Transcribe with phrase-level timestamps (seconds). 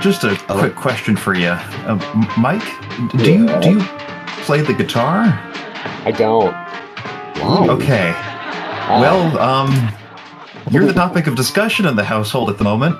[0.00, 2.62] just a quick question for you, uh, Mike.
[3.16, 3.80] Do you do you
[4.44, 5.24] play the guitar?
[6.04, 6.52] I don't.
[7.42, 7.66] Why?
[7.70, 8.10] Okay.
[8.16, 9.92] Uh, Well, um,
[10.70, 12.96] you're the topic of discussion in the household at the moment.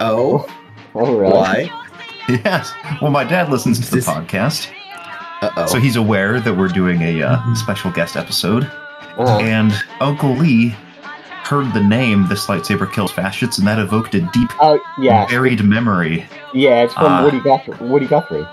[0.00, 0.46] Oh,
[0.94, 1.32] oh really?
[1.32, 1.70] why?
[2.28, 2.72] Yes.
[3.02, 4.68] Well, my dad listens to the This- podcast,
[5.42, 5.66] Uh oh.
[5.66, 8.70] so he's aware that we're doing a uh, special guest episode.
[9.18, 10.74] Uh, And Uncle Lee
[11.50, 15.62] heard the name "This Lightsaber Kills Fascists," and that evoked a deep, oh yeah, buried
[15.64, 16.24] memory.
[16.54, 16.82] yeah.
[16.84, 17.24] It's from Ah.
[17.24, 17.76] Woody Guthrie.
[17.88, 18.46] Woody Guthrie.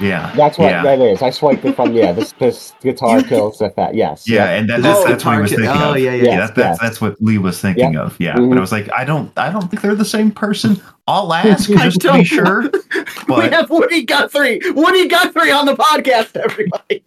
[0.00, 0.32] Yeah.
[0.34, 0.82] That's what Yeah.
[0.82, 1.22] that is.
[1.22, 2.10] I swiped it from yeah.
[2.10, 3.94] This this guitar kills the fat.
[3.94, 4.28] Yes.
[4.28, 5.98] Yeah, and that, that's, Oh, that's what he was thinking Oh, of.
[5.98, 6.22] yeah, yeah, yeah.
[6.24, 6.78] yes, that, that's, yes.
[6.80, 8.16] that's what Lee was thinking of.
[8.18, 8.48] Yeah, Mhm.
[8.48, 10.80] but I was like, I don't, I don't think they're the same person.
[11.06, 12.24] I'll ask just to be don't.
[12.24, 12.70] sure.
[13.28, 14.60] we have Woody Guthrie.
[14.72, 17.04] Woody Guthrie on the podcast, everybody.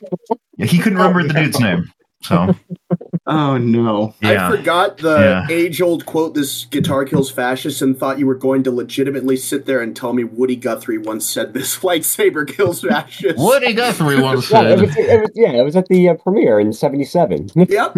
[0.58, 1.92] yeah, he couldn't remember the dude's name.
[2.24, 2.56] So
[3.30, 4.16] Oh no.
[4.22, 5.48] yeah, I forgot the Yeah.
[5.54, 9.82] age-old quote: "This guitar kills fascists," and thought you were going to legitimately sit there
[9.82, 14.62] and tell me Woody Guthrie once said, "This lightsaber kills fascists." Woody Guthrie once Yeah,
[14.62, 14.82] it said.
[14.82, 17.96] was, it was, yeah, it was at the uh, premiere in '77 Yep.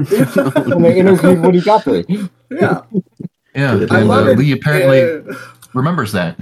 [0.66, 2.06] when they interviewed Woody Guthrie.
[2.50, 2.82] yeah.
[3.56, 4.38] Yeah, and I love uh, it.
[4.40, 5.36] Lee apparently Uh,
[5.74, 6.38] remembers that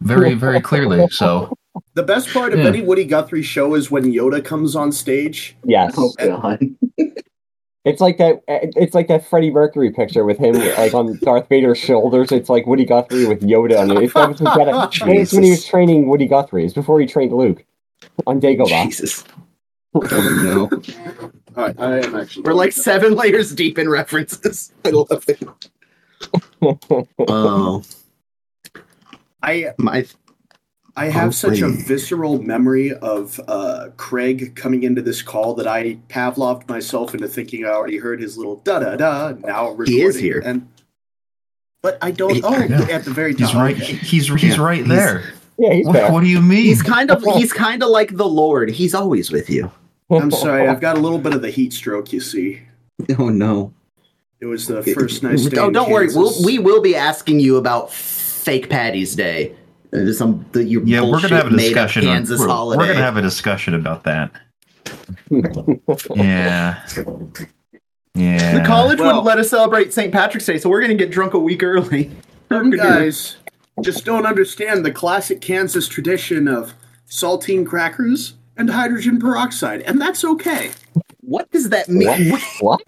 [0.00, 1.06] very, very clearly.
[1.10, 1.52] So
[1.94, 2.66] the best part of Yeah.
[2.66, 5.56] any Woody Guthrie show is when Yoda comes on stage.
[5.64, 6.60] Yes, Oh god.
[7.84, 8.36] It's like that.
[8.48, 12.30] Uh, it's like that Freddie Mercury picture with him like on Darth Vader's shoulders.
[12.30, 14.04] It's like Woody Guthrie with Yoda on it.
[14.04, 16.64] It's, that was his Jedi- I think it's when he was training Woody Guthrie.
[16.64, 17.64] It's before he trained Luke
[18.26, 18.84] on Dagobah.
[18.84, 19.24] Jesus.
[19.94, 20.70] Oh no.
[21.56, 22.44] All right, I am actually.
[22.44, 24.72] We're like seven layers deep in references.
[24.84, 25.42] I love it.
[27.28, 27.82] Oh,
[29.42, 30.06] I my
[30.94, 35.98] I have such a visceral memory of uh, Craig coming into this call that I
[36.08, 39.32] Pavloved myself into thinking I already heard his little da da da.
[39.32, 39.94] Now recording.
[39.94, 40.42] He is here.
[40.44, 40.68] and
[41.82, 42.34] but I don't.
[42.34, 42.82] He- Oh, Yeah.
[42.90, 43.40] at the very top.
[43.48, 43.76] he's right.
[43.76, 45.32] He's he's Yeah, right he's- there.
[45.58, 46.12] Yeah, he's What, there.
[46.12, 46.64] what do you mean?
[46.64, 48.70] he's kind of he's kind of like the Lord.
[48.70, 49.70] He's always with you.
[50.10, 52.12] I'm sorry, I've got a little bit of the heat stroke.
[52.12, 52.60] You see,
[53.18, 53.72] Oh no.
[54.40, 55.58] it was the first nice day.
[55.58, 56.08] Oh, don't worry.
[56.14, 59.54] We'll, we will be asking you about fake Patty's Day.
[60.14, 62.06] Some the, your yeah, we're gonna have a discussion.
[62.08, 62.78] On, Kansas we're, holiday.
[62.78, 64.30] we're gonna have a discussion about that.
[66.10, 66.86] Yeah.
[68.14, 68.58] Yeah.
[68.58, 70.12] the college Well- wouldn't let us celebrate St.
[70.12, 72.10] Patrick's Day, so we're gonna get drunk a week early.
[72.50, 73.36] Some guys
[73.80, 76.74] just don't understand the classic Kansas tradition of
[77.08, 80.72] saltine crackers and hydrogen peroxide, and that's okay.
[81.22, 82.36] What does that mean?
[82.60, 82.82] What?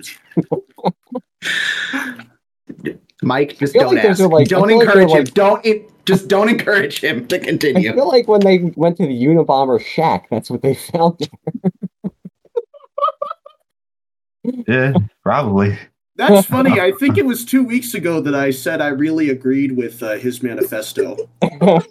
[3.23, 4.21] Mike, just don't like ask.
[4.21, 5.25] like- don't feel like encourage they're him.
[5.33, 7.91] Don't en- just don't encourage him to continue.
[7.91, 11.29] I feel like when they went to the Unabomber shack, that's what they found.
[14.69, 14.93] Yeah,
[15.23, 15.79] probably.
[16.17, 16.79] That's funny.
[16.79, 20.13] I think it was two weeks ago that I said I really agreed with uh,
[20.17, 21.17] his manifesto.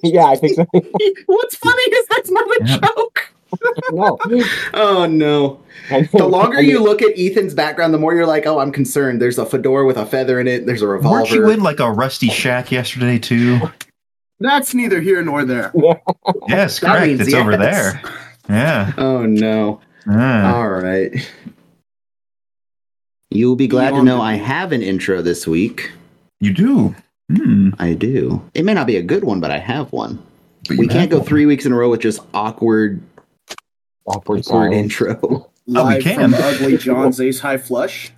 [0.03, 0.65] yeah, I think so.
[1.25, 2.77] What's funny is that's not a Yeah.
[2.77, 3.33] joke.
[3.91, 4.17] no.
[4.73, 5.59] Oh no.
[6.11, 9.21] The longer you look at Ethan's background, the more you're like, oh, I'm concerned.
[9.21, 10.65] There's a fedora with a feather in it.
[10.65, 11.17] There's a revolver.
[11.21, 13.59] Weren't you in like a rusty shack yesterday too?
[14.39, 15.71] That's neither here nor there.
[16.47, 17.07] Yes, That correct.
[17.07, 18.01] means It's over there.
[18.49, 18.91] Yeah.
[18.97, 19.79] Oh no.
[20.07, 20.53] yeah.
[20.53, 21.13] All right.
[23.29, 25.91] You'll be glad to know I have an intro this week.
[26.39, 26.95] You do.
[27.35, 27.69] Hmm.
[27.79, 28.47] I do.
[28.53, 30.21] It may not be a good one, but I have one.
[30.67, 31.25] But We can't go one.
[31.27, 33.01] three weeks in a row with just awkward,
[34.05, 34.75] Awkward awkward silence.
[34.75, 35.49] intro.
[35.75, 36.31] Oh, we can.
[36.31, 38.11] from Ugly John's Ace High Flush.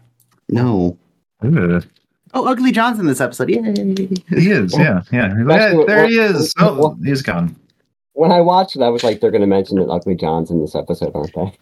[0.50, 0.98] No.
[1.44, 1.86] Ugh.
[2.36, 3.50] Oh, Ugly John's in this episode.
[3.50, 3.62] Yay.
[4.30, 4.78] He is.
[4.78, 5.02] Yeah.
[5.12, 5.34] Yeah.
[5.46, 6.54] That's what- there he is.
[6.60, 7.56] Oh, he's gone.
[8.14, 10.62] When I watched it, I was like, they're going to mention that Ugly John's in
[10.62, 11.54] this episode, aren't they?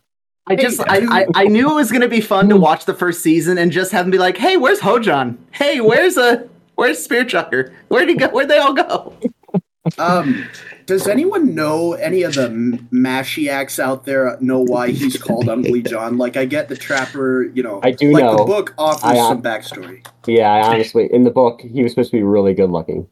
[0.48, 3.22] I just I, I, I knew it was gonna be fun to watch the first
[3.22, 5.38] season and just have them be like, hey, where's Ho-Jon?
[5.52, 7.72] Hey, where's a where's Spear Chucker?
[7.88, 8.28] Where'd he go?
[8.28, 9.14] Where'd they all go?
[9.98, 10.46] Um,
[10.86, 15.84] does anyone know any of the M- Mashiacs out there know why he's called Ugly
[15.84, 16.18] John?
[16.18, 17.80] Like, I get the Trapper, you know.
[17.84, 18.38] I do like know.
[18.38, 20.06] the book offers I, some backstory.
[20.28, 23.08] Yeah, I honestly, in the book, he was supposed to be really good looking.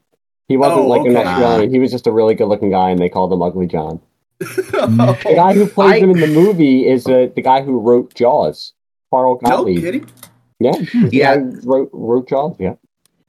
[0.47, 1.25] He wasn't Oh, like an okay.
[1.27, 1.71] Australian.
[1.71, 4.01] He was just a really good looking guy, and they called him Ugly John.
[4.41, 4.47] no
[5.23, 8.13] The guy who plays I- him in the movie is uh, the guy who wrote
[8.15, 8.73] Jaws,
[9.11, 9.79] Carl Gottlieb.
[9.81, 10.09] kidding.
[10.59, 10.73] Yeah,
[11.11, 11.37] Yeah.
[11.63, 12.55] wrote, wrote Jaws.
[12.59, 12.73] Yeah.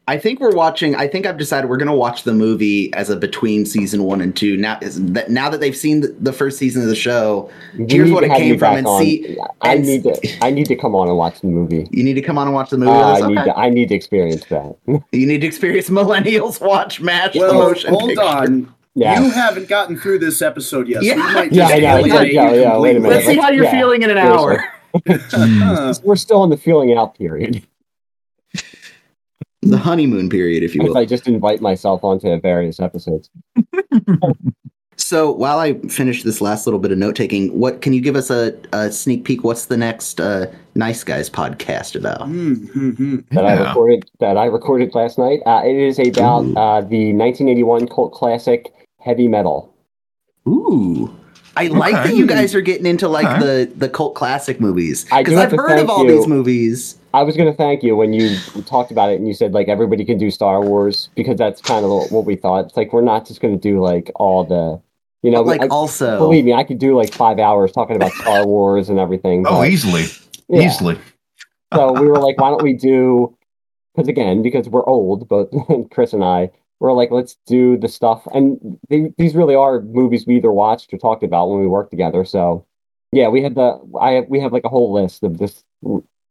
[0.08, 0.96] I think we're watching.
[0.96, 4.34] I think I've decided we're gonna watch the movie as a between season one and
[4.36, 4.56] two.
[4.56, 7.86] Now, is that now that they've seen the, the first season of the show, You
[7.88, 9.00] Here's what it came from, and on.
[9.00, 10.38] see- I and need to.
[10.42, 11.86] I need to come on and watch the movie.
[11.92, 12.90] you need to come on and watch the movie.
[12.90, 13.12] Uh.
[13.24, 13.50] I need Okay.
[13.50, 13.56] to.
[13.56, 14.76] I need to experience that.
[15.12, 18.22] You need to experience millennials watch Mash the Well, motion hold picture.
[18.24, 18.74] on.
[18.96, 19.20] yeah.
[19.22, 21.02] You haven't gotten through this episode yet.
[21.02, 21.14] So Yeah.
[21.14, 21.96] we might Yeah, just I know.
[21.98, 23.14] alienate Yeah, yeah, wait a minute.
[23.14, 24.64] Let's see how you're Yeah, feeling in an hour.
[26.04, 27.64] We're still in the feeling out period.
[29.62, 30.90] The honeymoon period, if you will.
[30.90, 30.96] If.
[30.96, 33.30] I just invite myself onto various episodes.
[34.96, 38.14] So while I finish this last little bit of note taking, what can you give
[38.14, 39.42] us a, a sneak peek?
[39.42, 42.20] What's the next uh, Nice Guys podcast about?
[42.22, 43.18] Mm-hmm.
[43.32, 45.40] that I recorded that I recorded last night.
[45.44, 49.74] Uh, it is about uh, the 1981 cult classic Heavy Metal.
[50.48, 51.14] Ooh.
[51.56, 52.08] I like Okay.
[52.10, 53.40] that you guys are getting into like Okay.
[53.66, 55.04] the, the cult classic movies.
[55.04, 56.16] Because I've heard of all you.
[56.16, 56.96] these movies.
[57.14, 58.36] I was going to thank you when you
[58.66, 61.84] talked about it and you said like everybody can do Star Wars because that's kind
[61.84, 62.66] of what we thought.
[62.66, 64.80] It's like we're not just going to do like all the,
[65.22, 67.96] you know, But like I- also believe me, I could do like five hours talking
[67.96, 69.44] about Star Wars and everything.
[69.46, 70.04] Oh, easily,
[70.48, 70.62] yeah.
[70.62, 70.98] easily.
[71.74, 73.36] so we were like, why don't we do?
[73.94, 75.50] Because again, because we're old, both
[75.90, 76.50] Chris and I,
[76.80, 78.26] we're like, let's do the stuff.
[78.34, 81.90] And they, these really are movies we either watched or talked about when we worked
[81.90, 82.24] together.
[82.24, 82.66] So
[83.12, 85.62] yeah, we had the I we have like a whole list of this.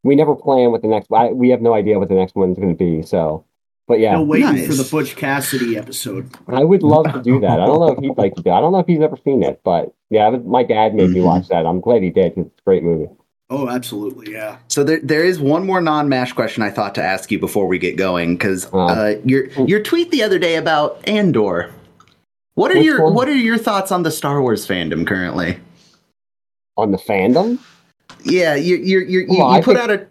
[0.03, 1.11] We never plan what the next.
[1.11, 3.01] I, we have no idea what the next one's going to be.
[3.03, 3.45] So,
[3.87, 4.67] but yeah, Still waiting Nice.
[4.67, 6.29] for the Butch Cassidy episode.
[6.47, 7.59] I would love to do that.
[7.59, 8.49] I don't know if he'd like to do.
[8.51, 11.11] I don't know if he's ever seen it, but yeah, I was- my dad made
[11.11, 11.25] me Mhm.
[11.25, 11.65] watch that.
[11.65, 12.33] I'm glad he did.
[12.35, 13.09] 'cause It's a great movie.
[13.49, 14.57] Oh, absolutely, yeah.
[14.69, 17.77] So there, there is one more non-mash question I thought to ask you before we
[17.79, 18.79] get going because Oh.
[18.87, 21.69] uh, your your tweet the other day about Andor.
[22.55, 23.13] What are your one?
[23.13, 25.57] What are your thoughts on the Star Wars fandom currently?
[26.77, 27.59] On the fandom,
[28.23, 30.07] Yeah, you you you you, Well, you put think- out a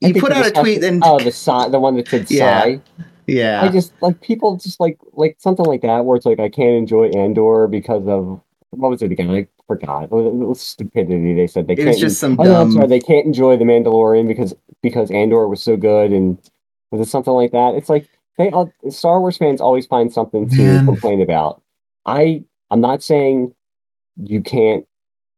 [0.00, 2.62] you put out a tweet and oh the sigh, the one that said Yeah.
[2.62, 2.80] sigh.
[3.26, 6.48] yeah I just like people just like like something like that where it's like I
[6.48, 8.40] can't enjoy Andor because of
[8.70, 9.30] what was it again?
[9.30, 10.04] I forgot.
[10.04, 11.34] It was, it was stupidity.
[11.34, 11.88] They said they It can't.
[11.88, 12.88] was just some oh, dumb- sorry.
[12.88, 16.38] They can't enjoy the Mandalorian because because Andor was so good and
[16.90, 17.74] was it something like that?
[17.74, 18.06] It's like
[18.38, 20.84] they all, Star Wars fans always find something to Man.
[20.84, 21.62] complain about.
[22.04, 23.54] I I'm not saying
[24.22, 24.86] you can't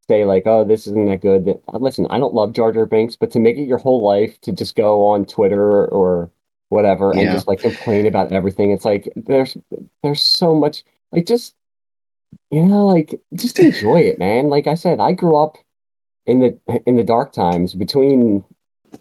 [0.09, 1.45] say like oh this isn't that good.
[1.47, 4.41] That listen, I don't love Jar Jar Binks, but to make it your whole life
[4.43, 6.31] to just go on Twitter or
[6.71, 7.33] whatever and Yeah.
[7.35, 9.57] just like complain about everything, it's like there's
[10.03, 11.55] there's so much like just
[12.51, 14.49] you know like just enjoy it, man.
[14.49, 15.57] Like I said, I grew up
[16.27, 18.45] in the in the dark times between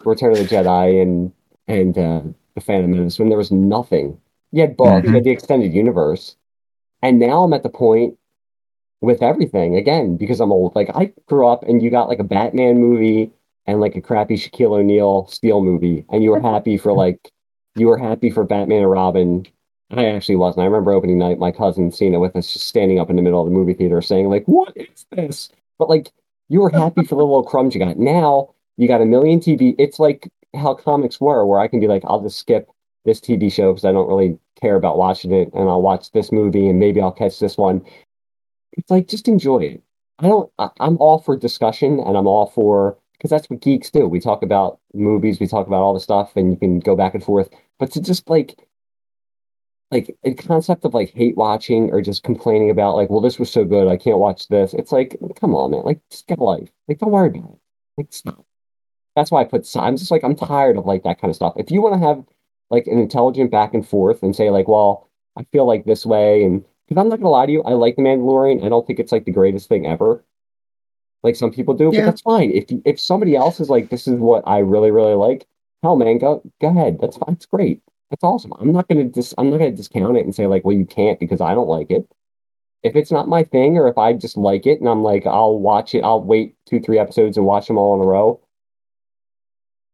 [0.05, 1.31] Return of the Jedi and
[1.67, 2.21] and uh,
[2.55, 4.19] the Phantom Menace when there was nothing.
[4.51, 5.15] You had books, you Mhm.
[5.15, 6.35] had the extended universe,
[7.01, 8.17] and now I'm at the point
[9.01, 10.75] with everything again because I'm old.
[10.75, 13.31] Like I grew up and you got like a Batman movie
[13.65, 17.31] and like a crappy Shaquille O'Neal Steel movie, and you were happy for like
[17.75, 19.45] you were happy for Batman and Robin.
[19.91, 20.63] I actually wasn't.
[20.63, 23.21] I remember opening night, my cousin seeing it with us, just standing up in the
[23.21, 26.11] middle of the movie theater, saying like, "What is this?" But like,
[26.49, 27.97] you were happy for the little crumbs you got.
[27.97, 29.75] Now you got a million TV.
[29.77, 32.69] It's like how comics were, where I can be like, I'll just skip
[33.05, 36.31] this TV show because I don't really care about watching it, and I'll watch this
[36.31, 37.81] movie, and maybe I'll catch this one.
[38.77, 39.83] It's like just enjoy it.
[40.19, 40.51] I don't.
[40.59, 44.07] I, I'm all for discussion, and I'm all for because that's what geeks do.
[44.07, 47.13] We talk about movies, we talk about all the stuff, and you can go back
[47.13, 47.49] and forth.
[47.79, 48.55] But to just like
[49.91, 53.49] like a concept of like hate watching or just complaining about like, well, this was
[53.51, 54.73] so good, I can't watch this.
[54.73, 55.83] It's like, come on, man.
[55.83, 56.69] Like, just get a life.
[56.87, 57.59] Like, don't worry about it.
[57.97, 58.45] Like, stop.
[59.15, 59.67] That's why I put.
[59.75, 61.53] I'm just like, I'm tired of like that kind of stuff.
[61.57, 62.23] If you want to have
[62.69, 66.43] like an intelligent back and forth and say like, well, I feel like this way,
[66.43, 68.63] and because I'm not gonna lie to you, I like the Mandalorian.
[68.65, 70.23] I don't think it's like the greatest thing ever.
[71.23, 72.01] Like some people do, Yeah.
[72.01, 72.51] but that's fine.
[72.51, 75.47] If if somebody else is like, this is what I really really like,
[75.83, 76.99] hell, man, go go ahead.
[77.01, 77.33] That's fine.
[77.35, 77.81] It's great.
[78.09, 78.53] That's awesome.
[78.59, 81.19] I'm not gonna dis I'm not gonna discount it and say like, well, you can't
[81.19, 82.07] because I don't like it.
[82.83, 85.59] If it's not my thing, or if I just like it and I'm like, I'll
[85.59, 86.03] watch it.
[86.03, 88.39] I'll wait two three episodes and watch them all in a row.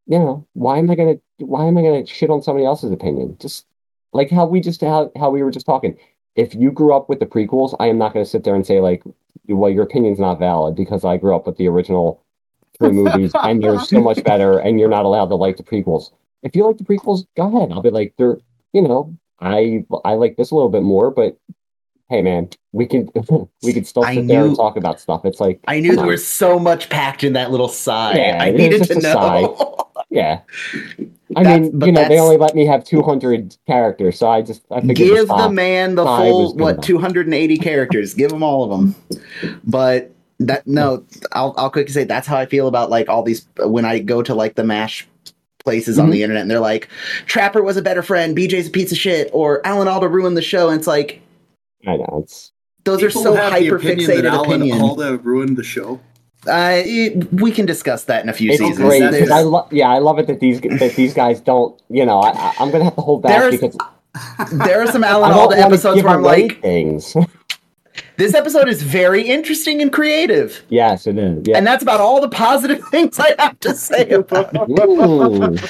[0.05, 3.37] You know, why am I gonna why am I gonna shit on somebody else's opinion?
[3.39, 3.65] Just
[4.11, 5.97] like how we just how how we were just talking.
[6.35, 8.79] If you grew up with the prequels, I am not gonna sit there and say
[8.79, 9.03] like,
[9.47, 12.23] well, your opinion's not valid because I grew up with the original
[12.77, 16.11] three movies and they're so much better, and you're not allowed to like the prequels.
[16.41, 17.71] If you like the prequels, go ahead.
[17.71, 18.37] I'll be like, they're
[18.73, 21.37] you know, I I like this a little bit more, but
[22.09, 23.09] hey, man, we can
[23.61, 25.25] we can still I sit there and talk about stuff.
[25.25, 26.11] It's like I knew come there on.
[26.11, 28.15] was so much packed in that little sigh.
[28.15, 29.79] Yeah, I needed to know.
[30.09, 30.41] Yeah.
[31.35, 34.61] I That's- mean, you know, they only let me have 200 characters, so I just
[34.71, 38.13] I figured Give the the man the full what 280 characters.
[38.13, 38.95] Give him all of them.
[39.65, 43.47] But that no, I'll I'll quickly say that's how I feel about like all these
[43.59, 45.07] when I go to like the mash
[45.63, 46.11] places on Mhm.
[46.11, 46.89] the internet and they're like
[47.25, 50.41] Trapper was a better friend, BJ's a piece of shit, or Alan Alda ruined the
[50.41, 50.69] show.
[50.69, 51.21] And it's like
[51.87, 52.51] I know it's
[52.83, 54.71] those People are so have the hyper opinion fixated Alan.
[54.73, 56.01] Alda ruined the show.
[56.47, 58.77] Uh, it- we can discuss that in a few it's seasons.
[58.77, 62.05] great because I love yeah I love it that these that these guys don't you
[62.05, 63.77] know I, I'm gonna have to hold back There's because
[64.51, 67.15] there are some Alan Alda episodes where I'm like, things.
[68.17, 70.63] this episode is very interesting and creative.
[70.69, 71.47] yes, it is.
[71.47, 71.57] Yeah.
[71.57, 75.63] And that's about all the positive things I have to say about it.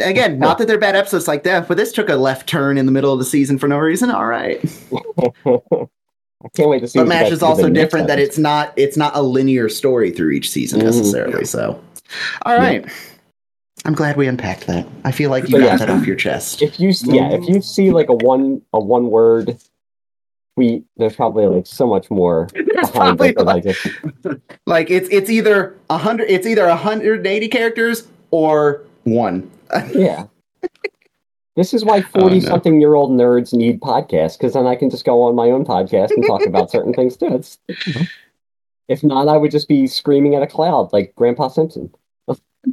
[0.00, 2.86] Again, not that they're bad episodes like that, but this took a left turn in
[2.86, 4.10] the middle of the season for no reason.
[4.10, 4.60] All right,
[6.44, 6.98] I can't wait to see.
[6.98, 10.50] but Mash is also different that it's not it's not a linear story through each
[10.50, 10.84] season Mhm.
[10.84, 11.44] necessarily.
[11.44, 11.80] So,
[12.44, 12.84] all right,
[13.84, 14.86] I'm glad we unpacked that.
[15.04, 15.76] I feel like you So, got yeah.
[15.76, 16.60] that off your chest.
[16.62, 19.56] If you s- yeah, if you see like a one a one word
[20.56, 23.64] tweet, there's probably like so much more There's probably it that like,
[24.66, 29.50] like it's it's either a hundred it's either 180 characters or one.
[29.94, 30.26] yeah.
[31.56, 32.20] This is why Oh, no.
[32.20, 35.50] forty something year old nerds need podcasts because then I can just go on my
[35.50, 37.34] own podcast and talk about certain things too.
[37.34, 37.58] It's,
[38.88, 41.90] if not, I would just be screaming at a cloud like Grandpa Simpson.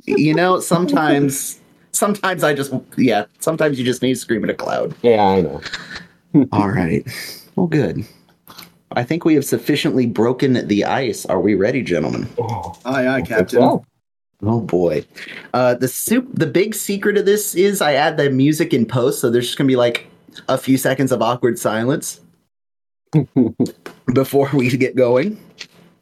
[0.05, 1.59] you know, sometimes
[1.91, 4.93] sometimes I just yeah, sometimes you just need to scream at a cloud.
[5.01, 5.61] Yeah, I know.
[6.51, 7.05] All right.
[7.55, 8.05] Well, good.
[8.95, 11.25] I think we have sufficiently broken the ice.
[11.25, 12.27] Are we ready, gentlemen?
[12.37, 13.59] Oh, Aye, aye, Captain.
[13.61, 13.85] so.
[14.45, 15.05] Oh boy.
[15.53, 16.27] Uh, the soup.
[16.33, 19.57] The big secret of this is I add the music in post, so there's just
[19.57, 20.07] gonna be like
[20.49, 22.19] a few seconds of awkward silence
[24.13, 25.39] before we get going.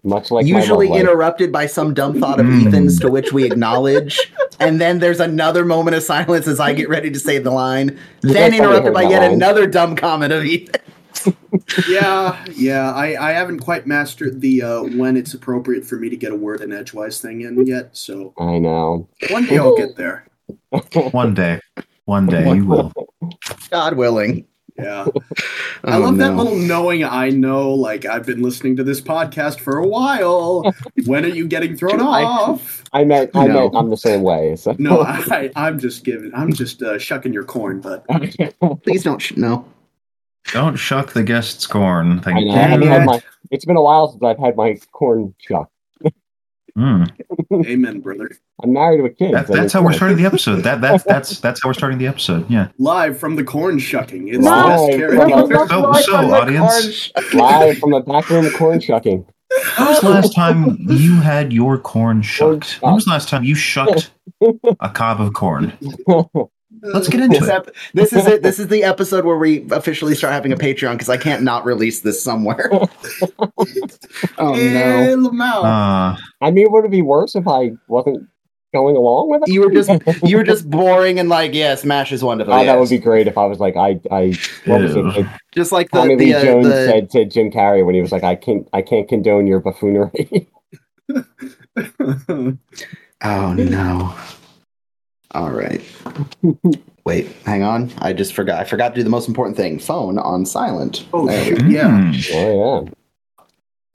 [0.04, 2.68] Much like Usually interrupted by some dumb thought of Mm.
[2.68, 4.20] Ethan's, to which we acknowledge,
[4.60, 8.00] and then there's another moment of silence as I get ready to say the line.
[8.24, 9.34] You then interrupted by yet line.
[9.34, 10.81] another dumb comment of Ethan.
[11.88, 12.92] Yeah, yeah.
[12.94, 16.36] I, I haven't quite mastered the uh, when it's appropriate for me to get a
[16.36, 17.96] word in edgewise thing in yet.
[17.96, 19.08] So I know.
[19.30, 20.26] one day I'll get there.
[21.12, 21.60] One day,
[22.06, 22.92] one day you will.
[23.70, 24.46] God willing.
[24.78, 25.06] Yeah.
[25.08, 25.22] Oh,
[25.84, 26.44] I love that no.
[26.44, 30.64] little knowing I know, like, I've been listening to this podcast for a while.
[31.06, 32.84] when are you getting thrown I- off?
[32.94, 33.54] I meant I No.
[33.54, 34.56] meant I'm the same way.
[34.58, 38.06] So No, I, I'm just giving, I'm just uh, shucking your corn, but
[38.84, 39.20] Please don't.
[39.20, 39.66] Sh- no.
[40.54, 42.20] Don't shuck the guest's corn.
[42.20, 42.54] I Thank know.
[42.54, 42.90] I haven't you.
[42.90, 43.22] had my.
[43.52, 45.70] It's been a while since I've had my corn chuck.
[46.78, 47.66] Mm.
[47.66, 48.32] amen, brother.
[48.64, 49.34] I'm married with kids.
[49.34, 50.62] That, and that's how we're starting the episode.
[50.64, 52.50] That that's that's that's how we're starting the episode.
[52.50, 52.70] Yeah.
[52.78, 54.30] Live from the corn shucking.
[54.30, 55.68] It's Live the best from character.
[55.68, 59.26] So, so audience, live from the back room of corn shucking.
[59.78, 62.82] when was the last time you had your corn shucked?
[62.82, 64.12] When was the last time you shucked
[64.80, 65.74] a cob of corn?
[66.84, 67.54] Let's get into This, it.
[67.54, 68.42] ep- this is it.
[68.44, 71.64] This is the episode where we officially start having a Patreon because I can't not
[71.66, 72.70] release this somewhere.
[74.38, 75.62] oh Hey, no!
[75.64, 78.28] Uh, I mean, would it be worse if I wasn't
[78.74, 79.50] going along with it?
[79.54, 79.90] You were just
[80.24, 82.54] you were just boring and like, yeah, Smash is wonderful.
[82.54, 84.34] Oh, that would be great if I was like, I, I,
[84.66, 85.04] what was it?
[85.06, 87.94] Like, just like the Tommy the, Lee uh, Jones the- said to Jim Carrey when
[87.96, 90.50] he was like, I can't, I can't condone your buffoonery.
[93.24, 94.16] Oh no!
[95.32, 95.82] All right.
[97.06, 97.92] Wait, hang on.
[98.00, 98.60] I just forgot.
[98.60, 99.80] I forgot to do the most important thing.
[99.80, 101.06] Phone on silent.
[101.14, 101.60] Oh, There we shit.
[101.60, 101.66] go.
[101.68, 101.88] Yeah.
[101.90, 102.32] mm.
[102.34, 102.92] oh yeah.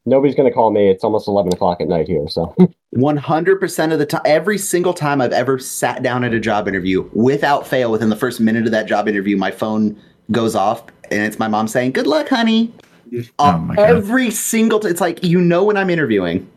[0.08, 0.88] Nobody's gonna call me.
[0.88, 2.54] It's almost eleven o'clock at night here, so
[2.96, 7.10] 100% of the time, every single time I've ever sat down at a job interview,
[7.12, 10.00] without fail, within the first minute of that job interview, my phone
[10.30, 12.72] goes off and it's my mom saying, Good luck, honey.
[13.38, 13.88] Oh Uh, my God.
[13.90, 16.48] every single t- it's like, you know, when I'm interviewing,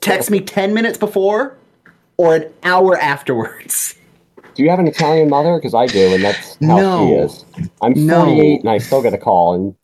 [0.00, 1.56] text me 10 minutes before
[2.16, 3.94] or an hour afterwards.
[4.54, 5.56] do you have an Italian mother?
[5.56, 7.08] Because I do, and that's how No.
[7.08, 7.44] she is.
[7.82, 8.24] I'm No.
[8.24, 9.74] 48 and I still get a call and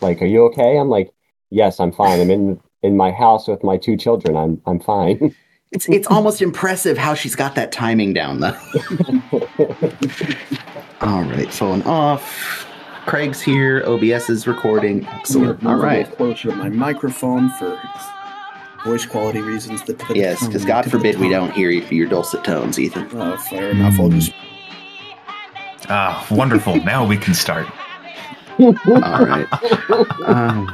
[0.00, 0.78] like, are you okay?
[0.78, 1.10] I'm like,
[1.50, 2.20] yes, I'm fine.
[2.20, 4.36] I'm in in my house with my two children.
[4.36, 5.34] I'm I'm fine.
[5.72, 8.56] It's, it's almost impressive how she's got that timing down, though.
[11.00, 12.64] All right, phone off.
[13.06, 13.82] Craig's here.
[13.84, 15.04] OBS is recording.
[15.08, 15.64] Excellent.
[15.64, 15.98] All Move a right.
[16.10, 17.76] little closer to my microphone for
[18.84, 19.82] voice quality reasons.
[19.82, 21.82] The tip the Yes, tongue, because God tip of the forbid we don't hear you
[21.82, 23.04] for your dulcet tones, Ethan.
[23.16, 23.98] Uh, fair enough.
[23.98, 24.32] I'll just
[25.88, 26.76] Ah, wonderful.
[26.76, 27.66] now we can start.
[28.58, 28.74] All
[29.24, 29.46] right.
[30.24, 30.68] Um,